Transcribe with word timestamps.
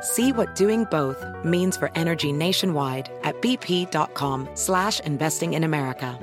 See 0.00 0.32
what 0.32 0.54
doing 0.54 0.84
both 0.90 1.24
means 1.44 1.76
for 1.76 1.90
energy 1.94 2.32
nationwide 2.32 3.10
at 3.24 3.40
bp.com 3.42 4.48
slash 4.54 5.00
investing 5.00 5.54
in 5.54 5.64
America. 5.64 6.18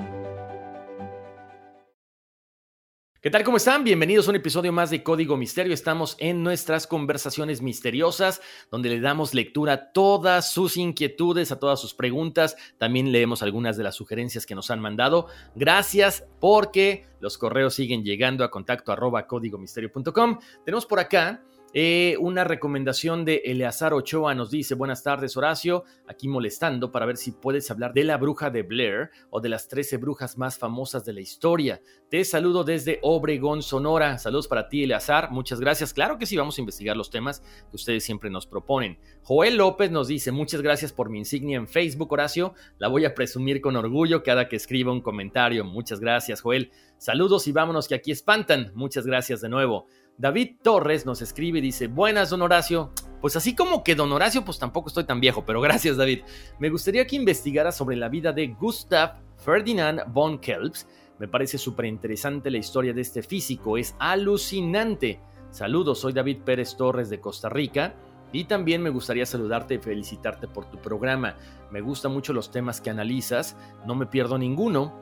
¿Qué 3.26 3.30
tal? 3.32 3.42
¿Cómo 3.42 3.56
están? 3.56 3.82
Bienvenidos 3.82 4.28
a 4.28 4.30
un 4.30 4.36
episodio 4.36 4.72
más 4.72 4.88
de 4.90 5.02
Código 5.02 5.36
Misterio. 5.36 5.74
Estamos 5.74 6.14
en 6.20 6.44
nuestras 6.44 6.86
conversaciones 6.86 7.60
misteriosas, 7.60 8.40
donde 8.70 8.88
le 8.88 9.00
damos 9.00 9.34
lectura 9.34 9.72
a 9.72 9.92
todas 9.92 10.52
sus 10.52 10.76
inquietudes, 10.76 11.50
a 11.50 11.58
todas 11.58 11.80
sus 11.80 11.92
preguntas. 11.92 12.56
También 12.78 13.10
leemos 13.10 13.42
algunas 13.42 13.76
de 13.76 13.82
las 13.82 13.96
sugerencias 13.96 14.46
que 14.46 14.54
nos 14.54 14.70
han 14.70 14.78
mandado. 14.78 15.26
Gracias 15.56 16.24
porque 16.38 17.04
los 17.18 17.36
correos 17.36 17.74
siguen 17.74 18.04
llegando 18.04 18.44
a 18.44 18.50
contacto 18.52 18.92
arroba 18.92 19.26
códigomisterio.com. 19.26 20.38
Tenemos 20.64 20.86
por 20.86 21.00
acá 21.00 21.42
eh, 21.72 22.16
una 22.20 22.44
recomendación 22.44 23.24
de 23.24 23.42
Eleazar 23.44 23.92
Ochoa 23.92 24.34
nos 24.34 24.50
dice, 24.50 24.74
buenas 24.74 25.02
tardes 25.02 25.36
Horacio, 25.36 25.84
aquí 26.06 26.28
molestando 26.28 26.90
para 26.90 27.06
ver 27.06 27.16
si 27.16 27.32
puedes 27.32 27.70
hablar 27.70 27.92
de 27.92 28.04
la 28.04 28.16
bruja 28.16 28.50
de 28.50 28.62
Blair 28.62 29.10
o 29.30 29.40
de 29.40 29.48
las 29.48 29.68
13 29.68 29.98
brujas 29.98 30.38
más 30.38 30.58
famosas 30.58 31.04
de 31.04 31.12
la 31.12 31.20
historia. 31.20 31.82
Te 32.08 32.24
saludo 32.24 32.64
desde 32.64 32.98
Obregón, 33.02 33.62
Sonora. 33.62 34.16
Saludos 34.18 34.48
para 34.48 34.68
ti 34.68 34.84
Eleazar, 34.84 35.30
muchas 35.32 35.60
gracias. 35.60 35.92
Claro 35.92 36.18
que 36.18 36.26
sí, 36.26 36.36
vamos 36.36 36.56
a 36.56 36.60
investigar 36.62 36.96
los 36.96 37.10
temas 37.10 37.40
que 37.40 37.76
ustedes 37.76 38.04
siempre 38.04 38.30
nos 38.30 38.46
proponen. 38.46 38.98
Joel 39.22 39.56
López 39.56 39.90
nos 39.90 40.08
dice, 40.08 40.32
muchas 40.32 40.62
gracias 40.62 40.92
por 40.92 41.10
mi 41.10 41.18
insignia 41.18 41.58
en 41.58 41.68
Facebook 41.68 42.12
Horacio, 42.12 42.54
la 42.78 42.88
voy 42.88 43.04
a 43.04 43.14
presumir 43.14 43.60
con 43.60 43.76
orgullo 43.76 44.22
cada 44.22 44.48
que 44.48 44.56
escriba 44.56 44.92
un 44.92 45.02
comentario. 45.02 45.64
Muchas 45.64 46.00
gracias 46.00 46.40
Joel. 46.40 46.70
Saludos 46.98 47.46
y 47.46 47.52
vámonos 47.52 47.88
que 47.88 47.94
aquí 47.94 48.10
espantan. 48.10 48.72
Muchas 48.74 49.06
gracias 49.06 49.42
de 49.42 49.50
nuevo. 49.50 49.86
David 50.18 50.56
Torres 50.62 51.04
nos 51.04 51.20
escribe 51.20 51.58
y 51.58 51.62
dice, 51.62 51.88
buenas, 51.88 52.30
don 52.30 52.40
Horacio. 52.40 52.90
Pues 53.20 53.36
así 53.36 53.54
como 53.54 53.84
que 53.84 53.94
don 53.94 54.12
Horacio, 54.12 54.44
pues 54.44 54.58
tampoco 54.58 54.88
estoy 54.88 55.04
tan 55.04 55.20
viejo, 55.20 55.44
pero 55.44 55.60
gracias 55.60 55.96
David. 55.96 56.22
Me 56.58 56.70
gustaría 56.70 57.06
que 57.06 57.16
investigara 57.16 57.70
sobre 57.70 57.96
la 57.96 58.08
vida 58.08 58.32
de 58.32 58.48
Gustav 58.48 59.16
Ferdinand 59.36 60.02
von 60.12 60.38
Kelps. 60.38 60.86
Me 61.18 61.28
parece 61.28 61.58
súper 61.58 61.86
interesante 61.86 62.50
la 62.50 62.58
historia 62.58 62.94
de 62.94 63.02
este 63.02 63.22
físico, 63.22 63.76
es 63.76 63.94
alucinante. 63.98 65.20
Saludos, 65.50 66.00
soy 66.00 66.12
David 66.12 66.38
Pérez 66.44 66.76
Torres 66.76 67.10
de 67.10 67.20
Costa 67.20 67.48
Rica. 67.48 67.94
Y 68.32 68.44
también 68.44 68.82
me 68.82 68.90
gustaría 68.90 69.24
saludarte 69.24 69.74
y 69.74 69.78
felicitarte 69.78 70.48
por 70.48 70.68
tu 70.70 70.78
programa. 70.78 71.36
Me 71.70 71.80
gustan 71.80 72.12
mucho 72.12 72.32
los 72.32 72.50
temas 72.50 72.80
que 72.80 72.90
analizas, 72.90 73.56
no 73.86 73.94
me 73.94 74.06
pierdo 74.06 74.36
ninguno. 74.36 74.98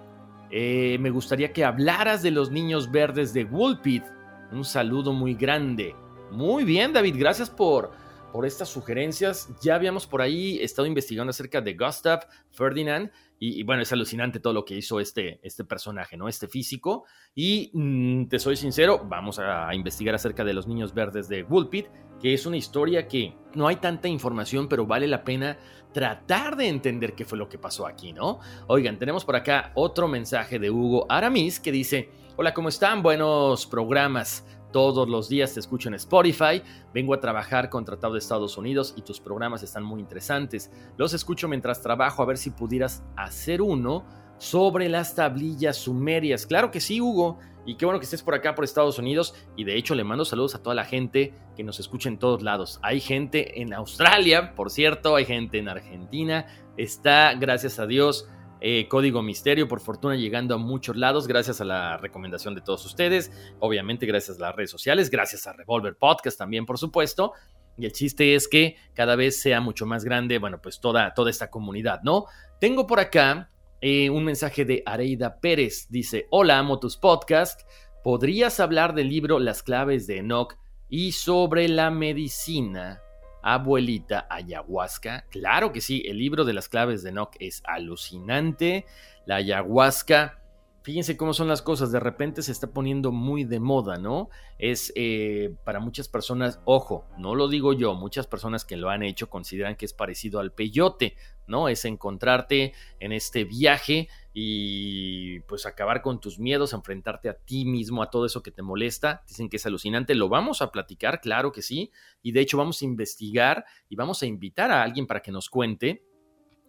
Eh, 0.50 0.98
me 1.00 1.10
gustaría 1.10 1.52
que 1.52 1.64
hablaras 1.64 2.22
de 2.22 2.30
los 2.30 2.50
niños 2.50 2.90
verdes 2.90 3.32
de 3.32 3.44
Woolpit 3.44 4.04
un 4.52 4.64
saludo 4.64 5.12
muy 5.12 5.34
grande. 5.34 5.94
Muy 6.30 6.64
bien, 6.64 6.92
David, 6.92 7.16
gracias 7.18 7.50
por, 7.50 7.92
por 8.34 8.46
estas 8.46 8.68
sugerencias. 8.68 9.48
Ya 9.62 9.76
habíamos 9.76 10.08
por 10.08 10.20
ahí 10.20 10.58
estado 10.60 10.88
investigando 10.88 11.30
acerca 11.30 11.60
de 11.60 11.74
Gustav 11.74 12.26
Ferdinand 12.50 13.12
y, 13.38 13.62
bueno, 13.62 13.82
es 13.82 13.92
alucinante 13.92 14.40
todo 14.40 14.52
lo 14.52 14.64
que 14.64 14.74
hizo 14.74 14.98
este, 14.98 15.38
este 15.44 15.62
personaje, 15.62 16.16
¿no? 16.16 16.26
Este 16.26 16.48
físico. 16.48 17.04
Y 17.36 17.70
mm, 17.72 18.26
te 18.26 18.40
soy 18.40 18.56
sincero, 18.56 19.06
vamos 19.08 19.38
a 19.38 19.72
investigar 19.72 20.16
acerca 20.16 20.42
de 20.42 20.52
los 20.52 20.66
niños 20.66 20.92
verdes 20.94 21.28
de 21.28 21.44
Woolpit, 21.44 21.86
que 22.20 22.34
es 22.34 22.44
una 22.44 22.56
historia 22.56 23.06
que 23.06 23.36
no 23.54 23.68
hay 23.68 23.76
tanta 23.76 24.08
información, 24.08 24.68
pero 24.68 24.84
vale 24.84 25.06
la 25.06 25.22
pena 25.22 25.56
tratar 25.92 26.56
de 26.56 26.66
entender 26.66 27.14
qué 27.14 27.24
fue 27.24 27.38
lo 27.38 27.48
que 27.48 27.58
pasó 27.58 27.86
aquí, 27.86 28.12
¿no? 28.12 28.40
Oigan, 28.66 28.98
tenemos 28.98 29.24
por 29.24 29.36
acá 29.36 29.70
otro 29.76 30.08
mensaje 30.08 30.58
de 30.58 30.72
Hugo 30.72 31.06
Aramis 31.08 31.60
que 31.60 31.70
dice, 31.70 32.08
hola, 32.34 32.52
¿cómo 32.52 32.68
están? 32.68 33.00
Buenos 33.00 33.64
programas. 33.64 34.44
Todos 34.74 35.08
los 35.08 35.28
días 35.28 35.54
te 35.54 35.60
escucho 35.60 35.88
en 35.88 35.94
Spotify. 35.94 36.60
Vengo 36.92 37.14
a 37.14 37.20
trabajar 37.20 37.70
con 37.70 37.84
Tratado 37.84 38.14
de 38.14 38.18
Estados 38.18 38.58
Unidos 38.58 38.92
y 38.96 39.02
tus 39.02 39.20
programas 39.20 39.62
están 39.62 39.84
muy 39.84 40.00
interesantes. 40.00 40.68
Los 40.96 41.14
escucho 41.14 41.46
mientras 41.46 41.80
trabajo 41.80 42.24
a 42.24 42.26
ver 42.26 42.36
si 42.36 42.50
pudieras 42.50 43.04
hacer 43.14 43.62
uno 43.62 44.04
sobre 44.36 44.88
las 44.88 45.14
tablillas 45.14 45.76
sumerias. 45.76 46.44
Claro 46.44 46.72
que 46.72 46.80
sí, 46.80 47.00
Hugo. 47.00 47.38
Y 47.64 47.76
qué 47.76 47.84
bueno 47.84 48.00
que 48.00 48.04
estés 48.04 48.24
por 48.24 48.34
acá, 48.34 48.56
por 48.56 48.64
Estados 48.64 48.98
Unidos. 48.98 49.36
Y 49.54 49.62
de 49.62 49.76
hecho, 49.76 49.94
le 49.94 50.02
mando 50.02 50.24
saludos 50.24 50.56
a 50.56 50.62
toda 50.64 50.74
la 50.74 50.84
gente 50.84 51.34
que 51.56 51.62
nos 51.62 51.78
escucha 51.78 52.08
en 52.08 52.18
todos 52.18 52.42
lados. 52.42 52.80
Hay 52.82 52.98
gente 52.98 53.62
en 53.62 53.74
Australia, 53.74 54.56
por 54.56 54.72
cierto, 54.72 55.14
hay 55.14 55.24
gente 55.24 55.58
en 55.58 55.68
Argentina. 55.68 56.46
Está, 56.76 57.34
gracias 57.34 57.78
a 57.78 57.86
Dios, 57.86 58.28
eh, 58.66 58.88
Código 58.88 59.20
Misterio, 59.20 59.68
por 59.68 59.80
fortuna 59.80 60.16
llegando 60.16 60.54
a 60.54 60.58
muchos 60.58 60.96
lados, 60.96 61.26
gracias 61.26 61.60
a 61.60 61.66
la 61.66 61.98
recomendación 61.98 62.54
de 62.54 62.62
todos 62.62 62.86
ustedes, 62.86 63.30
obviamente 63.60 64.06
gracias 64.06 64.38
a 64.38 64.40
las 64.40 64.56
redes 64.56 64.70
sociales, 64.70 65.10
gracias 65.10 65.46
a 65.46 65.52
Revolver 65.52 65.96
Podcast 65.98 66.38
también, 66.38 66.64
por 66.64 66.78
supuesto. 66.78 67.34
Y 67.76 67.84
el 67.84 67.92
chiste 67.92 68.34
es 68.34 68.48
que 68.48 68.78
cada 68.94 69.16
vez 69.16 69.38
sea 69.38 69.60
mucho 69.60 69.84
más 69.84 70.02
grande, 70.02 70.38
bueno, 70.38 70.62
pues 70.62 70.80
toda, 70.80 71.12
toda 71.12 71.28
esta 71.28 71.50
comunidad, 71.50 72.00
¿no? 72.04 72.24
Tengo 72.58 72.86
por 72.86 73.00
acá 73.00 73.50
eh, 73.82 74.08
un 74.08 74.24
mensaje 74.24 74.64
de 74.64 74.82
Areida 74.86 75.40
Pérez. 75.40 75.88
Dice, 75.90 76.26
hola, 76.30 76.58
amo 76.58 76.80
tus 76.80 76.96
podcasts. 76.96 77.66
¿Podrías 78.02 78.60
hablar 78.60 78.94
del 78.94 79.10
libro 79.10 79.40
Las 79.40 79.62
claves 79.62 80.06
de 80.06 80.20
Enoch 80.20 80.56
y 80.88 81.12
sobre 81.12 81.68
la 81.68 81.90
medicina? 81.90 83.03
Abuelita 83.44 84.26
ayahuasca? 84.30 85.26
Claro 85.30 85.72
que 85.72 85.80
sí, 85.80 86.02
el 86.06 86.18
libro 86.18 86.44
de 86.44 86.54
las 86.54 86.68
claves 86.68 87.02
de 87.02 87.10
Enoch 87.10 87.36
es 87.38 87.62
alucinante. 87.64 88.86
La 89.26 89.36
ayahuasca, 89.36 90.40
fíjense 90.84 91.16
cómo 91.16 91.32
son 91.32 91.48
las 91.48 91.62
cosas, 91.62 91.90
de 91.90 91.98
repente 91.98 92.42
se 92.42 92.52
está 92.52 92.66
poniendo 92.66 93.10
muy 93.10 93.44
de 93.44 93.58
moda, 93.58 93.96
¿no? 93.96 94.28
Es 94.58 94.92
eh, 94.96 95.56
para 95.64 95.80
muchas 95.80 96.08
personas, 96.08 96.60
ojo, 96.66 97.06
no 97.16 97.34
lo 97.34 97.48
digo 97.48 97.72
yo, 97.72 97.94
muchas 97.94 98.26
personas 98.26 98.66
que 98.66 98.76
lo 98.76 98.90
han 98.90 99.02
hecho 99.02 99.30
consideran 99.30 99.76
que 99.76 99.86
es 99.86 99.94
parecido 99.94 100.40
al 100.40 100.52
peyote, 100.52 101.16
¿no? 101.46 101.70
Es 101.70 101.86
encontrarte 101.86 102.74
en 103.00 103.12
este 103.12 103.44
viaje 103.44 104.08
y 104.34 105.40
pues 105.40 105.64
acabar 105.64 106.02
con 106.02 106.20
tus 106.20 106.38
miedos, 106.38 106.74
enfrentarte 106.74 107.30
a 107.30 107.34
ti 107.34 107.64
mismo, 107.64 108.02
a 108.02 108.10
todo 108.10 108.26
eso 108.26 108.42
que 108.42 108.50
te 108.50 108.60
molesta. 108.60 109.22
Dicen 109.26 109.48
que 109.48 109.56
es 109.56 109.64
alucinante, 109.64 110.14
lo 110.14 110.28
vamos 110.28 110.60
a 110.60 110.70
platicar, 110.70 111.22
claro 111.22 111.50
que 111.50 111.62
sí, 111.62 111.92
y 112.22 112.32
de 112.32 112.42
hecho 112.42 112.58
vamos 112.58 112.82
a 112.82 112.84
investigar 112.84 113.64
y 113.88 113.96
vamos 113.96 114.22
a 114.22 114.26
invitar 114.26 114.70
a 114.70 114.82
alguien 114.82 115.06
para 115.06 115.22
que 115.22 115.32
nos 115.32 115.48
cuente. 115.48 116.04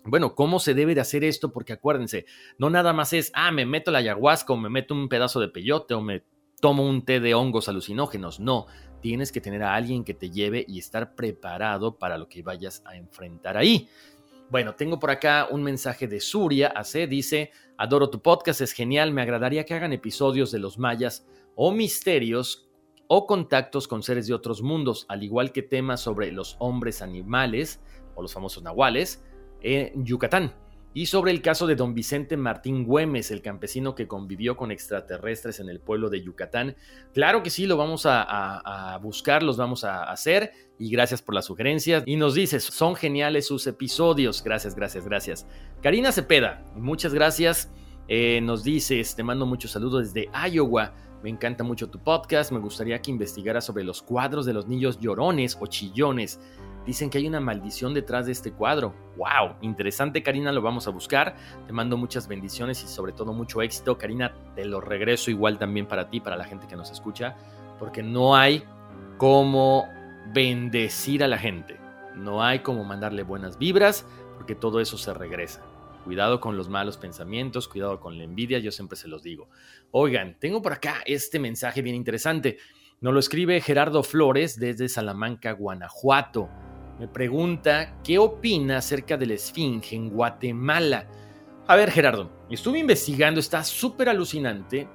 Bueno, 0.08 0.36
¿cómo 0.36 0.60
se 0.60 0.76
debe 0.76 0.94
de 0.94 1.02
hacer 1.02 1.24
esto? 1.24 1.52
Porque 1.52 1.74
acuérdense, 1.74 2.26
no 2.60 2.70
nada 2.70 2.94
más 2.94 3.12
es, 3.12 3.32
ah, 3.34 3.52
me 3.52 3.66
meto 3.66 3.90
la 3.90 4.00
ayahuasca 4.00 4.54
o 4.54 4.58
me 4.58 4.70
meto 4.70 4.94
un 4.94 5.10
pedazo 5.10 5.40
de 5.40 5.50
peyote 5.50 5.96
o 5.96 6.02
me 6.02 6.24
tomo 6.62 6.88
un 6.88 7.04
té 7.04 7.19
de 7.19 7.34
hongos 7.34 7.69
alucinógenos. 7.69 8.40
No, 8.40 8.68
tienes 9.02 9.31
que 9.31 9.42
tener 9.42 9.63
a 9.63 9.74
alguien 9.74 10.04
que 10.04 10.13
te 10.13 10.30
lleve 10.30 10.63
y 10.68 10.78
estar 10.78 11.16
preparado 11.16 11.98
para 11.98 12.19
lo 12.19 12.30
que 12.30 12.44
vayas 12.44 12.84
a 12.86 12.96
enfrentar 12.96 13.57
ahí. 13.57 13.90
Bueno, 14.52 14.75
tengo 14.75 15.00
por 15.00 15.10
acá 15.10 15.48
un 15.50 15.63
mensaje 15.63 16.08
de 16.08 16.19
Suria 16.19 16.72
AC, 16.75 17.08
dice, 17.10 17.51
adoro 17.75 18.12
tu 18.12 18.22
podcast, 18.22 18.62
es 18.62 18.74
genial, 18.74 19.12
me 19.12 19.24
agradaría 19.24 19.66
que 19.66 19.74
hagan 19.74 19.92
episodios 19.92 20.51
de 20.51 20.60
los 20.60 20.78
mayas 20.78 21.25
o 21.56 21.72
misterios 21.72 22.69
o 23.08 23.25
contactos 23.25 23.88
con 23.88 24.04
seres 24.04 24.28
de 24.28 24.36
otros 24.36 24.62
mundos, 24.62 25.08
al 25.10 25.24
igual 25.24 25.51
que 25.51 25.63
temas 25.63 26.01
sobre 26.01 26.31
los 26.31 26.58
hombres 26.60 27.01
animales 27.01 27.81
o 28.13 28.22
los 28.22 28.34
famosos 28.34 28.62
nahuales 28.62 29.24
en 29.65 30.06
Yucatán 30.06 30.53
y 30.95 31.07
sobre 31.07 31.31
el 31.31 31.41
caso 31.41 31.67
de 31.67 31.75
don 31.75 31.94
Vicente 31.94 32.38
Martín 32.38 32.85
Güemes, 32.85 33.29
el 33.29 33.41
campesino 33.41 33.95
que 33.95 34.07
convivió 34.07 34.56
con 34.56 34.71
extraterrestres 34.71 35.59
en 35.59 35.67
el 35.67 35.81
pueblo 35.81 36.09
de 36.09 36.23
Yucatán. 36.23 36.77
Claro 37.13 37.44
que 37.44 37.50
sí, 37.50 37.65
lo 37.65 37.75
vamos 37.75 38.03
a, 38.06 38.97
buscar, 39.01 39.44
los 39.44 39.57
vamos 39.57 39.83
a 39.83 40.03
hacer 40.03 40.53
y 40.79 40.89
gracias 40.89 41.21
por 41.21 41.35
las 41.35 41.44
sugerencias. 41.44 42.03
Y 42.06 42.15
nos 42.15 42.33
dices, 42.33 42.63
son 42.63 42.95
geniales 42.95 43.45
sus 43.45 43.67
episodios. 43.67 44.41
Gracias, 44.41 44.73
gracias, 44.73 45.03
gracias. 45.03 45.45
Karina 45.83 46.13
Cepeda, 46.13 46.63
muchas 46.77 47.13
gracias. 47.13 47.69
Eh, 48.07 48.39
nos 48.41 48.63
dices, 48.63 49.17
te 49.17 49.23
mando 49.23 49.45
muchos 49.45 49.71
saludos 49.71 50.13
desde 50.13 50.29
Iowa. 50.50 50.94
Me 51.21 51.29
encanta 51.29 51.65
mucho 51.65 51.89
tu 51.89 52.00
podcast. 52.00 52.53
Me 52.53 52.59
gustaría 52.59 53.01
que 53.01 53.12
investigaras 53.12 53.65
sobre 53.65 53.83
los 53.83 54.01
cuadros 54.01 54.45
de 54.45 54.53
los 54.53 54.65
niños 54.69 54.97
llorones 55.01 55.57
o 55.59 55.67
chillones. 55.67 56.39
Dicen 56.86 57.10
que 57.10 57.18
hay 57.18 57.28
una 57.28 57.40
maldición 57.40 57.94
detrás 57.94 58.28
de 58.28 58.32
este 58.32 58.52
cuadro. 58.52 58.94
¡Wow! 59.18 59.56
Interesante, 59.62 60.22
Karina, 60.22 60.52
lo 60.52 60.62
vamos 60.62 60.88
a 60.88 60.92
buscar. 60.92 61.36
Te 61.66 61.74
mando 61.74 61.98
muchas 61.98 62.28
bendiciones 62.28 62.84
y 62.84 62.88
sobre 62.88 63.12
todo 63.12 63.34
mucho 63.34 63.62
éxito. 63.62 63.98
Karina, 63.98 64.34
te 64.56 64.66
lo 64.66 64.82
regreso 64.82 65.32
igual 65.32 65.58
también 65.58 65.88
para 65.88 66.10
ti, 66.10 66.20
para 66.20 66.38
la 66.38 66.44
gente 66.44 66.68
que 66.68 66.76
nos 66.76 66.92
escucha, 66.92 67.36
porque 67.80 68.04
no 68.04 68.36
hay 68.36 68.64
como 69.18 69.88
bendecir 70.34 71.24
a 71.24 71.28
la 71.28 71.40
gente. 71.40 71.80
No 72.16 72.44
hay 72.44 72.60
como 72.60 72.84
mandarle 72.84 73.24
buenas 73.24 73.58
vibras, 73.58 74.06
porque 74.36 74.54
todo 74.54 74.80
eso 74.80 74.98
se 74.98 75.14
regresa. 75.14 75.64
Cuidado 76.04 76.40
con 76.40 76.56
los 76.56 76.70
malos 76.70 76.98
pensamientos, 76.98 77.68
cuidado 77.68 78.00
con 78.00 78.20
la 78.20 78.26
envidia, 78.26 78.60
yo 78.60 78.72
siempre 78.72 78.96
se 78.96 79.08
los 79.08 79.24
digo. 79.24 79.50
Oigan, 79.90 80.38
tengo 80.40 80.62
por 80.62 80.74
acá 80.74 80.98
este 81.08 81.40
mensaje 81.40 81.82
bien 81.82 81.96
interesante. 81.96 82.60
Nos 83.02 83.12
lo 83.12 83.20
escribe 83.20 83.60
Gerardo 83.60 84.04
Flores 84.04 84.60
desde 84.60 84.88
Salamanca, 84.88 85.52
Guanajuato. 85.54 86.48
Me 87.00 87.07
pregunta 87.09 87.97
qué 88.03 88.18
opina 88.18 88.77
acerca 88.77 89.18
de 89.18 89.25
la 89.25 89.33
Esfinge 89.33 89.95
en 89.95 90.09
Guatemala. 90.09 91.07
A 91.68 91.75
ver, 91.75 91.92
Gerardo, 91.92 92.30
estuve 92.50 92.80
investigando, 92.80 93.39
está 93.39 93.63
súper 93.65 94.07
alucinante, 94.07 94.88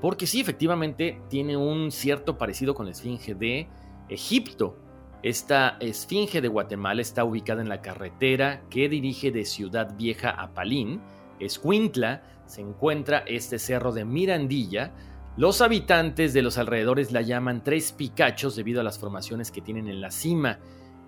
porque 0.00 0.26
sí, 0.26 0.40
efectivamente, 0.40 1.20
tiene 1.28 1.56
un 1.56 1.90
cierto 1.90 2.38
parecido 2.38 2.74
con 2.74 2.86
la 2.86 2.92
Esfinge 2.92 3.34
de 3.34 3.66
Egipto. 4.08 4.76
Esta 5.22 5.78
esfinge 5.80 6.40
de 6.40 6.46
Guatemala 6.46 7.02
está 7.02 7.24
ubicada 7.24 7.60
en 7.60 7.68
la 7.68 7.82
carretera 7.82 8.62
que 8.70 8.88
dirige 8.88 9.32
de 9.32 9.44
Ciudad 9.44 9.96
Vieja 9.96 10.30
a 10.30 10.54
Palín. 10.54 11.00
Escuintla 11.40 12.22
se 12.46 12.60
encuentra 12.60 13.24
este 13.26 13.58
cerro 13.58 13.90
de 13.90 14.04
Mirandilla. 14.04 14.92
Los 15.36 15.60
habitantes 15.60 16.32
de 16.34 16.42
los 16.42 16.56
alrededores 16.56 17.10
la 17.10 17.22
llaman 17.22 17.64
Tres 17.64 17.90
Picachos 17.90 18.54
debido 18.54 18.80
a 18.80 18.84
las 18.84 19.00
formaciones 19.00 19.50
que 19.50 19.60
tienen 19.60 19.88
en 19.88 20.00
la 20.00 20.12
cima. 20.12 20.60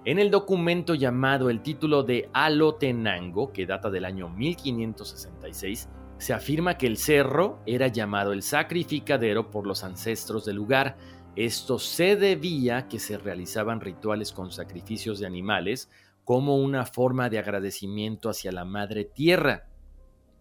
En 0.06 0.18
el 0.18 0.30
documento 0.30 0.94
llamado 0.94 1.50
el 1.50 1.60
título 1.60 2.02
de 2.02 2.30
Alotenango, 2.32 3.52
que 3.52 3.66
data 3.66 3.90
del 3.90 4.06
año 4.06 4.30
1566, 4.30 5.90
se 6.16 6.32
afirma 6.32 6.78
que 6.78 6.86
el 6.86 6.96
cerro 6.96 7.58
era 7.66 7.86
llamado 7.88 8.32
el 8.32 8.42
sacrificadero 8.42 9.50
por 9.50 9.66
los 9.66 9.84
ancestros 9.84 10.46
del 10.46 10.56
lugar. 10.56 10.96
Esto 11.36 11.78
se 11.78 12.16
debía 12.16 12.88
que 12.88 12.98
se 12.98 13.18
realizaban 13.18 13.82
rituales 13.82 14.32
con 14.32 14.50
sacrificios 14.50 15.18
de 15.18 15.26
animales 15.26 15.90
como 16.24 16.56
una 16.56 16.86
forma 16.86 17.28
de 17.28 17.38
agradecimiento 17.38 18.30
hacia 18.30 18.52
la 18.52 18.64
madre 18.64 19.04
tierra. 19.04 19.66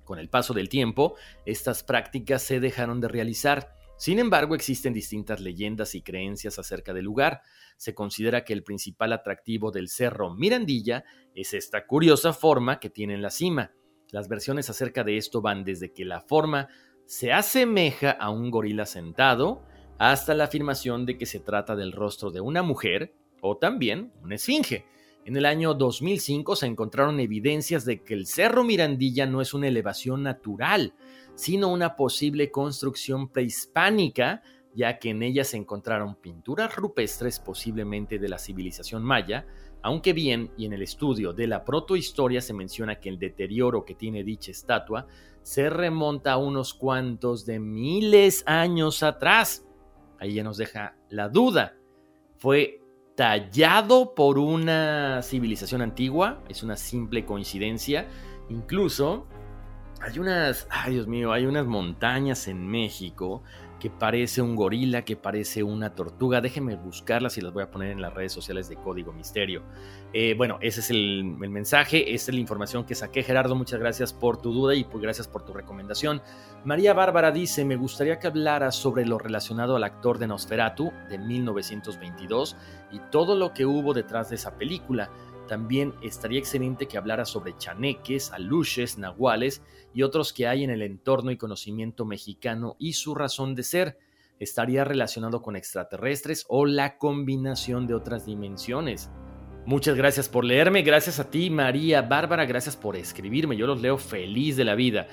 Con 0.05 0.19
el 0.19 0.29
paso 0.29 0.53
del 0.53 0.69
tiempo, 0.69 1.15
estas 1.45 1.83
prácticas 1.83 2.44
se 2.44 2.62
dejaron 2.62 3.01
de 3.01 3.09
realizar. 3.09 3.73
Sin 4.00 4.18
embargo, 4.18 4.56
existen 4.56 4.94
distintas 4.94 5.42
leyendas 5.42 5.94
y 5.94 6.01
creencias 6.01 6.57
acerca 6.57 6.94
del 6.94 7.04
lugar. 7.04 7.42
Se 7.75 7.94
considera 7.94 8.46
que 8.46 8.54
el 8.54 8.63
principal 8.63 9.12
atractivo 9.12 9.72
del 9.72 9.90
cerro 9.90 10.34
Mirandilla 10.34 11.04
es 11.36 11.54
esta 11.54 11.86
curiosa 11.86 12.31
forma 12.31 12.80
que 12.80 12.90
tiene 12.90 13.16
en 13.16 13.22
la 13.22 13.30
cima. 13.30 13.74
Las 14.12 14.30
versiones 14.30 14.69
acerca 14.69 15.04
de 15.04 15.18
esto 15.18 15.42
van 15.42 15.66
desde 15.66 15.92
que 15.92 16.06
la 16.06 16.22
forma 16.22 16.69
se 17.07 17.34
asemeja 17.34 18.12
a 18.12 18.30
un 18.30 18.50
gorila 18.51 18.86
sentado, 18.86 19.66
hasta 19.98 20.34
la 20.34 20.46
afirmación 20.46 21.06
de 21.06 21.18
que 21.18 21.25
se 21.25 21.42
trata 21.42 21.75
del 21.75 21.92
rostro 21.92 22.31
de 22.31 22.40
una 22.40 22.63
mujer 22.63 23.13
o 23.42 23.57
también 23.57 24.13
una 24.24 24.36
esfinge. 24.36 24.86
En 25.25 25.38
el 25.38 25.45
año 25.45 25.74
2005 25.74 26.56
se 26.56 26.66
encontraron 26.66 27.19
evidencias 27.19 27.86
de 27.86 28.04
que 28.04 28.13
el 28.13 28.25
Cerro 28.25 28.63
Mirandilla 28.63 29.25
no 29.25 29.42
es 29.42 29.54
una 29.54 29.68
elevación 29.68 30.24
natural, 30.24 30.94
sino 31.36 31.71
una 31.71 31.95
posible 31.95 32.51
construcción 32.51 33.30
prehispánica, 33.30 34.42
ya 34.74 34.98
que 34.98 35.10
en 35.10 35.24
ella 35.24 35.44
se 35.44 35.57
encontraron 35.57 36.16
pinturas 36.16 36.75
rupestres 36.75 37.39
posiblemente 37.39 38.18
de 38.18 38.30
la 38.30 38.39
civilización 38.39 39.04
maya, 39.04 39.45
aunque 39.81 40.13
bien 40.13 40.51
y 40.57 40.66
en 40.66 40.74
el 40.74 40.81
estudio 40.81 41.33
de 41.33 41.48
la 41.48 41.63
protohistoria 41.63 42.42
se 42.42 42.54
menciona 42.54 43.00
que 43.00 43.10
el 43.10 43.19
deterioro 43.19 43.86
que 43.86 43.95
tiene 43.95 44.24
dicha 44.24 44.51
estatua 44.51 45.07
se 45.42 45.69
remonta 45.69 46.33
a 46.33 46.38
unos 46.38 46.74
cuantos 46.74 47.45
de 47.45 47.60
miles 47.60 48.44
años 48.45 49.04
atrás. 49.04 49.65
Ahí 50.19 50.33
ya 50.33 50.44
nos 50.44 50.57
deja 50.57 50.98
la 51.10 51.30
duda. 51.30 51.77
Fue 52.38 52.78
tallado 53.19 54.16
por 54.16 54.39
una 54.39 55.21
civilización 55.24 55.81
antigua, 55.81 56.42
es 56.48 56.63
una 56.63 56.77
simple 56.77 57.25
coincidencia. 57.25 58.07
Incluso 58.48 59.27
hay 60.00 60.19
unas, 60.19 60.69
ay 60.69 60.94
Dios 60.94 61.07
mío, 61.07 61.33
hay 61.33 61.45
unas 61.45 61.66
montañas 61.66 62.48
en 62.48 62.66
México 62.66 63.44
que 63.79 63.89
parece 63.89 64.41
un 64.41 64.55
gorila, 64.55 65.03
que 65.03 65.15
parece 65.15 65.63
una 65.63 65.95
tortuga. 65.95 66.41
Déjenme 66.41 66.75
buscarlas 66.75 67.37
y 67.37 67.41
las 67.41 67.53
voy 67.53 67.63
a 67.63 67.71
poner 67.71 67.91
en 67.91 68.01
las 68.01 68.13
redes 68.13 68.31
sociales 68.31 68.69
de 68.69 68.75
Código 68.75 69.13
Misterio. 69.13 69.63
Eh, 70.13 70.33
bueno, 70.35 70.57
ese 70.61 70.81
es 70.81 70.89
el, 70.89 71.23
mensaje, 71.23 72.13
esa 72.13 72.31
es 72.31 72.35
la 72.35 72.41
información 72.41 72.85
que 72.85 72.95
saqué. 72.95 73.23
Gerardo, 73.23 73.55
muchas 73.55 73.79
gracias 73.79 74.13
por 74.13 74.41
tu 74.41 74.51
duda 74.51 74.75
y 74.75 74.83
pues 74.83 75.01
gracias 75.01 75.27
por 75.27 75.43
tu 75.45 75.53
recomendación. 75.53 76.21
María 76.65 76.93
Bárbara 76.93 77.31
dice, 77.31 77.63
me 77.63 77.75
gustaría 77.75 78.19
que 78.19 78.27
hablara 78.27 78.71
sobre 78.71 79.05
lo 79.05 79.17
relacionado 79.17 79.75
al 79.75 79.83
actor 79.83 80.19
de 80.19 80.27
Nosferatu 80.27 80.91
de 81.09 81.17
1922 81.17 82.55
y 82.91 82.99
todo 83.11 83.35
lo 83.35 83.53
que 83.53 83.65
hubo 83.65 83.93
detrás 83.93 84.29
de 84.29 84.35
esa 84.35 84.57
película. 84.57 85.09
También 85.50 85.96
estaría 86.04 86.38
excelente 86.38 86.88
que 86.88 87.00
hablara 87.00 87.25
sobre 87.25 87.57
chaneques, 87.57 88.31
aluches, 88.31 89.00
nahuales 89.00 89.63
y 89.96 90.04
otros 90.04 90.31
que 90.31 90.46
hay 90.48 90.63
en 90.63 90.69
el 90.69 90.84
entorno 90.84 91.31
y 91.31 91.38
conocimiento 91.38 92.06
mexicano 92.06 92.75
y 92.78 92.94
su 92.94 93.16
razón 93.16 93.56
de 93.56 93.63
ser. 93.63 93.98
Estaría 94.40 94.84
relacionado 94.84 95.42
con 95.42 95.56
extraterrestres 95.56 96.46
o 96.50 96.68
la 96.68 97.00
combinación 97.00 97.88
de 97.88 97.96
otras 97.96 98.28
dimensiones. 98.28 99.10
Muchas 99.65 99.95
gracias 99.95 100.29
por 100.29 100.45
leerme, 100.45 100.81
gracias 100.81 101.19
a 101.19 101.29
ti 101.29 101.50
María 101.50 102.01
Bárbara, 102.01 102.45
gracias 102.45 102.75
por 102.75 102.95
escribirme, 102.95 103.56
yo 103.56 103.67
los 103.67 103.81
leo 103.81 103.97
feliz 103.97 104.57
de 104.57 104.65
la 104.65 104.73
vida. 104.73 105.07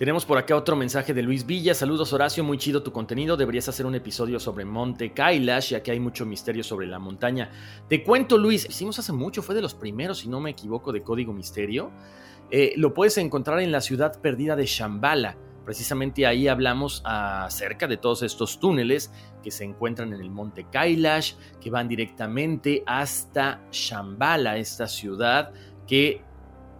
Tenemos 0.00 0.24
por 0.24 0.38
acá 0.38 0.56
otro 0.56 0.76
mensaje 0.76 1.12
de 1.12 1.22
Luis 1.22 1.44
Villa. 1.44 1.74
Saludos 1.74 2.14
Horacio, 2.14 2.42
muy 2.42 2.56
chido 2.56 2.82
tu 2.82 2.90
contenido. 2.90 3.36
Deberías 3.36 3.68
hacer 3.68 3.84
un 3.84 3.94
episodio 3.94 4.40
sobre 4.40 4.64
Monte 4.64 5.12
Kailash, 5.12 5.72
ya 5.72 5.82
que 5.82 5.90
hay 5.90 6.00
mucho 6.00 6.24
misterio 6.24 6.64
sobre 6.64 6.86
la 6.86 6.98
montaña. 6.98 7.50
Te 7.86 8.02
cuento 8.02 8.38
Luis, 8.38 8.66
hicimos 8.66 8.98
hace 8.98 9.12
mucho, 9.12 9.42
fue 9.42 9.54
de 9.54 9.60
los 9.60 9.74
primeros, 9.74 10.20
si 10.20 10.28
no 10.30 10.40
me 10.40 10.52
equivoco, 10.52 10.90
de 10.90 11.02
Código 11.02 11.34
Misterio. 11.34 11.90
Eh, 12.50 12.72
lo 12.76 12.94
puedes 12.94 13.18
encontrar 13.18 13.60
en 13.60 13.72
la 13.72 13.82
ciudad 13.82 14.22
perdida 14.22 14.56
de 14.56 14.64
Shambhala. 14.64 15.36
Precisamente 15.64 16.26
ahí 16.26 16.48
hablamos 16.48 17.02
acerca 17.04 17.86
de 17.86 17.96
todos 17.96 18.22
estos 18.22 18.60
túneles 18.60 19.12
que 19.42 19.50
se 19.50 19.64
encuentran 19.64 20.12
en 20.12 20.20
el 20.20 20.30
monte 20.30 20.66
Kailash, 20.70 21.34
que 21.60 21.70
van 21.70 21.88
directamente 21.88 22.82
hasta 22.86 23.60
Shambhala, 23.70 24.58
esta 24.58 24.86
ciudad 24.86 25.52
que 25.86 26.22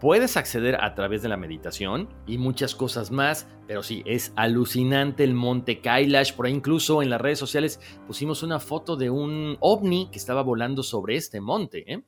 Puedes 0.01 0.39
acceder 0.39 0.83
a 0.83 0.95
través 0.95 1.21
de 1.21 1.29
la 1.29 1.37
meditación 1.37 2.09
y 2.27 2.39
muchas 2.39 2.75
cosas 2.75 3.11
más, 3.11 3.47
pero 3.67 3.83
sí, 3.83 4.03
es 4.07 4.33
alucinante 4.35 5.25
el 5.25 5.35
monte 5.35 5.83
Kailash. 5.83 6.33
Por 6.33 6.47
ahí 6.47 6.55
incluso 6.55 7.03
en 7.03 7.11
las 7.11 7.21
redes 7.21 7.39
sociales 7.39 7.81
pusimos 8.07 8.43
una 8.43 8.61
foto 8.61 8.97
de 8.97 9.11
un 9.11 9.59
ovni 9.61 10.09
que 10.11 10.17
estaba 10.17 10.43
volando 10.43 10.83
sobre 10.83 11.17
este 11.17 11.43
monte. 11.43 11.85
¿eh? 11.93 12.03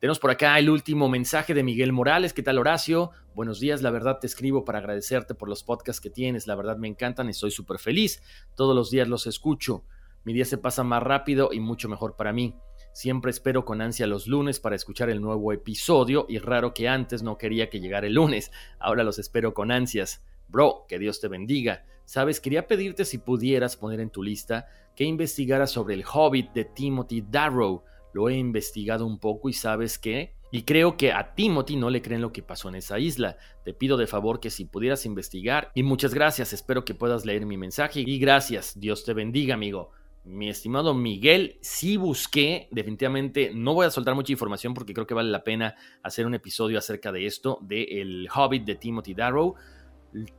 Tenemos 0.00 0.20
por 0.20 0.30
acá 0.30 0.56
el 0.60 0.70
último 0.70 1.08
mensaje 1.08 1.54
de 1.54 1.64
Miguel 1.64 1.92
Morales. 1.92 2.32
¿Qué 2.32 2.44
tal, 2.44 2.58
Horacio? 2.58 3.10
Buenos 3.34 3.58
días, 3.58 3.82
la 3.82 3.90
verdad 3.90 4.20
te 4.20 4.28
escribo 4.28 4.64
para 4.64 4.78
agradecerte 4.78 5.34
por 5.34 5.48
los 5.48 5.64
podcasts 5.64 6.00
que 6.00 6.08
tienes. 6.08 6.46
La 6.46 6.54
verdad 6.54 6.76
me 6.76 6.86
encantan, 6.86 7.28
estoy 7.28 7.50
súper 7.50 7.80
feliz. 7.80 8.22
Todos 8.54 8.76
los 8.76 8.92
días 8.92 9.08
los 9.08 9.26
escucho. 9.26 9.82
Mi 10.22 10.32
día 10.32 10.44
se 10.44 10.56
pasa 10.56 10.84
más 10.84 11.02
rápido 11.02 11.50
y 11.52 11.58
mucho 11.58 11.88
mejor 11.88 12.14
para 12.14 12.32
mí. 12.32 12.54
Siempre 12.92 13.32
espero 13.32 13.64
con 13.64 13.80
ansia 13.80 14.06
los 14.06 14.28
lunes 14.28 14.60
para 14.60 14.76
escuchar 14.76 15.10
el 15.10 15.20
nuevo 15.20 15.52
episodio 15.52 16.26
y 16.28 16.38
raro 16.38 16.74
que 16.74 16.88
antes 16.88 17.24
no 17.24 17.36
quería 17.36 17.68
que 17.68 17.80
llegara 17.80 18.06
el 18.06 18.14
lunes. 18.14 18.52
Ahora 18.78 19.02
los 19.02 19.18
espero 19.18 19.52
con 19.52 19.72
ansias. 19.72 20.24
Bro, 20.46 20.86
que 20.88 21.00
Dios 21.00 21.20
te 21.20 21.26
bendiga. 21.26 21.84
Sabes, 22.04 22.38
quería 22.38 22.68
pedirte 22.68 23.04
si 23.04 23.18
pudieras 23.18 23.76
poner 23.76 23.98
en 23.98 24.10
tu 24.10 24.22
lista 24.22 24.68
que 24.94 25.02
investigara 25.02 25.66
sobre 25.66 25.94
el 25.94 26.04
Hobbit 26.04 26.52
de 26.52 26.66
Timothy 26.66 27.24
Darrow. 27.28 27.82
Lo 28.18 28.28
he 28.28 28.34
investigado 28.34 29.06
un 29.06 29.20
poco 29.20 29.48
y 29.48 29.52
sabes 29.52 29.96
qué? 29.96 30.34
Y 30.50 30.62
creo 30.62 30.96
que 30.96 31.12
a 31.12 31.36
Timothy 31.36 31.76
no 31.76 31.88
le 31.88 32.02
creen 32.02 32.20
lo 32.20 32.32
que 32.32 32.42
pasó 32.42 32.68
en 32.68 32.74
esa 32.74 32.98
isla. 32.98 33.36
Te 33.64 33.72
pido 33.72 33.96
de 33.96 34.08
favor 34.08 34.40
que 34.40 34.50
si 34.50 34.64
pudieras 34.64 35.06
investigar. 35.06 35.70
Y 35.72 35.84
muchas 35.84 36.14
gracias, 36.14 36.52
espero 36.52 36.84
que 36.84 36.96
puedas 36.96 37.24
leer 37.24 37.46
mi 37.46 37.56
mensaje. 37.56 38.00
Y 38.04 38.18
gracias, 38.18 38.80
Dios 38.80 39.04
te 39.04 39.14
bendiga, 39.14 39.54
amigo 39.54 39.92
mi 40.24 40.50
estimado 40.50 40.94
Miguel, 40.94 41.58
sí 41.62 41.96
busqué, 41.96 42.68
definitivamente 42.70 43.50
no 43.54 43.72
voy 43.72 43.86
a 43.86 43.90
soltar 43.90 44.14
mucha 44.14 44.32
información 44.32 44.74
porque 44.74 44.92
creo 44.92 45.06
que 45.06 45.14
vale 45.14 45.30
la 45.30 45.42
pena 45.42 45.74
hacer 46.02 46.26
un 46.26 46.34
episodio 46.34 46.78
acerca 46.78 47.12
de 47.12 47.24
esto, 47.24 47.58
de 47.62 47.84
El 47.84 48.28
Hobbit 48.34 48.64
de 48.64 48.74
Timothy 48.74 49.14
Darrow. 49.14 49.54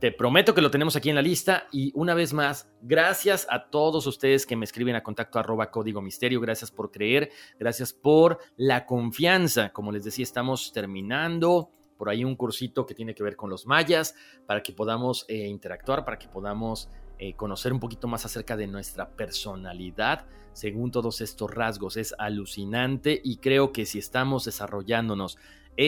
Te 0.00 0.10
prometo 0.10 0.52
que 0.52 0.62
lo 0.62 0.70
tenemos 0.70 0.96
aquí 0.96 1.10
en 1.10 1.14
la 1.14 1.22
lista 1.22 1.68
y 1.70 1.92
una 1.94 2.14
vez 2.14 2.32
más, 2.32 2.68
gracias 2.82 3.46
a 3.48 3.70
todos 3.70 4.04
ustedes 4.06 4.44
que 4.44 4.56
me 4.56 4.64
escriben 4.64 4.96
a 4.96 5.02
contacto 5.04 5.38
arroba 5.38 5.70
código 5.70 6.02
misterio, 6.02 6.40
gracias 6.40 6.72
por 6.72 6.90
creer, 6.90 7.30
gracias 7.58 7.92
por 7.92 8.38
la 8.56 8.84
confianza. 8.84 9.72
Como 9.72 9.92
les 9.92 10.02
decía, 10.02 10.24
estamos 10.24 10.72
terminando 10.72 11.70
por 11.96 12.08
ahí 12.08 12.24
un 12.24 12.34
cursito 12.34 12.84
que 12.84 12.94
tiene 12.94 13.14
que 13.14 13.22
ver 13.22 13.36
con 13.36 13.48
los 13.48 13.66
mayas, 13.66 14.16
para 14.46 14.62
que 14.62 14.72
podamos 14.72 15.24
eh, 15.28 15.46
interactuar, 15.46 16.04
para 16.04 16.18
que 16.18 16.26
podamos 16.26 16.88
eh, 17.18 17.34
conocer 17.34 17.72
un 17.72 17.78
poquito 17.78 18.08
más 18.08 18.24
acerca 18.24 18.56
de 18.56 18.66
nuestra 18.66 19.10
personalidad 19.10 20.26
según 20.52 20.90
todos 20.90 21.20
estos 21.20 21.50
rasgos. 21.54 21.96
Es 21.96 22.14
alucinante 22.18 23.20
y 23.22 23.36
creo 23.36 23.70
que 23.72 23.86
si 23.86 23.98
estamos 23.98 24.46
desarrollándonos 24.46 25.38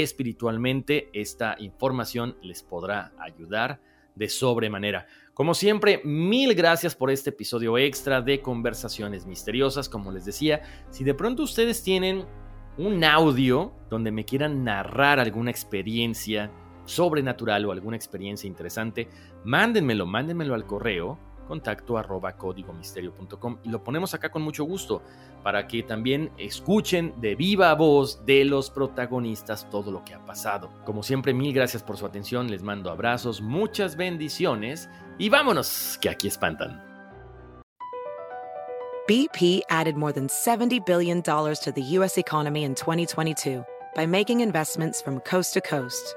espiritualmente, 0.00 1.10
esta 1.12 1.54
información 1.58 2.36
les 2.42 2.62
podrá 2.62 3.12
ayudar 3.18 3.80
de 4.14 4.28
sobremanera. 4.28 5.06
Como 5.34 5.54
siempre, 5.54 6.00
mil 6.04 6.54
gracias 6.54 6.94
por 6.94 7.10
este 7.10 7.30
episodio 7.30 7.76
extra 7.76 8.22
de 8.22 8.40
Conversaciones 8.40 9.26
Misteriosas. 9.26 9.88
Como 9.88 10.10
les 10.12 10.24
decía, 10.24 10.62
si 10.90 11.04
de 11.04 11.14
pronto 11.14 11.42
ustedes 11.42 11.82
tienen 11.82 12.24
un 12.78 13.04
audio 13.04 13.74
donde 13.90 14.12
me 14.12 14.24
quieran 14.24 14.64
narrar 14.64 15.20
alguna 15.20 15.50
experiencia 15.50 16.50
sobrenatural 16.86 17.66
o 17.66 17.72
alguna 17.72 17.96
experiencia 17.96 18.48
interesante, 18.48 19.08
mándenmelo, 19.44 20.06
mándenmelo 20.06 20.54
al 20.54 20.66
correo 20.66 21.18
contacto 21.52 21.98
arroba 21.98 22.32
códigomisterio.com 22.32 23.58
y 23.62 23.68
lo 23.68 23.84
ponemos 23.84 24.14
acá 24.14 24.30
con 24.30 24.40
mucho 24.40 24.64
gusto 24.64 25.02
para 25.42 25.66
que 25.66 25.82
también 25.82 26.32
escuchen 26.38 27.12
de 27.20 27.34
viva 27.34 27.74
voz 27.74 28.24
de 28.24 28.46
los 28.46 28.70
protagonistas 28.70 29.68
todo 29.68 29.90
lo 29.92 30.02
que 30.02 30.14
ha 30.14 30.24
pasado. 30.24 30.70
Como 30.86 31.02
siempre, 31.02 31.34
mil 31.34 31.52
gracias 31.52 31.82
por 31.82 31.98
su 31.98 32.06
atención, 32.06 32.50
les 32.50 32.62
mando 32.62 32.90
abrazos, 32.90 33.42
muchas 33.42 33.96
bendiciones 33.96 34.88
y 35.18 35.28
vámonos, 35.28 35.98
que 36.00 36.08
aquí 36.08 36.26
espantan. 36.26 36.82
BP 39.06 39.60
added 39.68 39.96
more 39.96 40.12
than 40.12 40.28
$70 40.28 40.86
billion 40.86 41.20
to 41.22 41.72
the 41.74 41.82
U.S. 41.98 42.16
economy 42.16 42.62
in 42.62 42.74
2022 42.74 43.62
by 43.94 44.06
making 44.06 44.40
investments 44.40 45.02
from 45.02 45.20
coast 45.20 45.52
to 45.52 45.60
coast. 45.60 46.16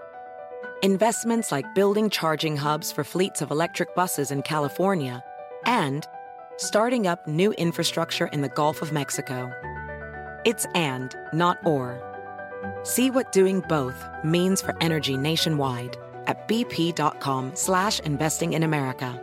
Investments 0.86 1.52
like 1.52 1.74
building 1.74 2.12
charging 2.12 2.56
hubs 2.56 2.92
for 2.92 3.04
fleets 3.04 3.42
of 3.42 3.50
electric 3.50 3.96
buses 3.96 4.30
in 4.30 4.44
California 4.44 5.24
and 5.66 6.06
starting 6.58 7.08
up 7.08 7.28
new 7.28 7.54
infrastructure 7.54 8.28
in 8.28 8.44
the 8.44 8.50
Gulf 8.50 8.84
of 8.84 8.92
Mexico. 8.92 9.52
It's 10.46 10.68
and, 10.76 11.16
not 11.34 11.58
or. 11.66 11.98
See 12.84 13.10
what 13.10 13.32
doing 13.32 13.62
both 13.62 13.98
means 14.24 14.62
for 14.62 14.78
energy 14.80 15.18
nationwide 15.18 15.98
at 16.28 16.48
bp.com 16.48 17.56
slash 17.56 18.00
investing 18.02 18.54
in 18.54 18.62
America. 18.62 19.20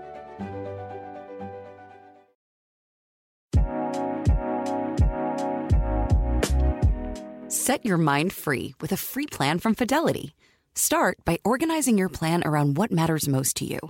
Set 7.46 7.86
your 7.86 7.98
mind 7.98 8.32
free 8.32 8.74
with 8.80 8.90
a 8.90 8.96
free 8.96 9.28
plan 9.28 9.60
from 9.60 9.76
Fidelity. 9.76 10.34
Start 10.74 11.18
by 11.24 11.38
organizing 11.44 11.98
your 11.98 12.08
plan 12.08 12.42
around 12.44 12.76
what 12.76 12.90
matters 12.90 13.28
most 13.28 13.56
to 13.56 13.64
you. 13.64 13.80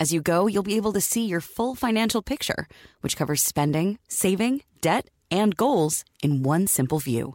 As 0.00 0.12
you 0.12 0.20
go, 0.20 0.46
you'll 0.46 0.62
be 0.62 0.76
able 0.76 0.92
to 0.94 1.00
see 1.00 1.26
your 1.26 1.40
full 1.40 1.74
financial 1.74 2.22
picture, 2.22 2.66
which 3.02 3.16
covers 3.16 3.42
spending, 3.42 3.98
saving, 4.08 4.62
debt, 4.80 5.08
and 5.30 5.56
goals 5.56 6.04
in 6.22 6.42
one 6.42 6.66
simple 6.66 6.98
view. 6.98 7.34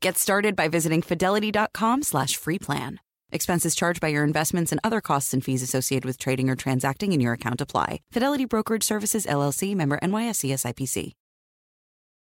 Get 0.00 0.18
started 0.18 0.54
by 0.54 0.68
visiting 0.68 1.02
fidelity.com 1.02 2.02
slash 2.02 2.36
free 2.36 2.58
plan. 2.58 3.00
Expenses 3.32 3.74
charged 3.74 4.00
by 4.00 4.08
your 4.08 4.24
investments 4.24 4.70
and 4.70 4.80
other 4.84 5.00
costs 5.00 5.34
and 5.34 5.42
fees 5.42 5.62
associated 5.62 6.04
with 6.04 6.18
trading 6.18 6.48
or 6.48 6.56
transacting 6.56 7.12
in 7.12 7.20
your 7.20 7.32
account 7.32 7.60
apply. 7.60 8.00
Fidelity 8.12 8.44
Brokerage 8.44 8.84
Services, 8.84 9.26
LLC, 9.26 9.74
member 9.74 9.98
NYSE 10.00 10.52
SIPC. 10.52 11.12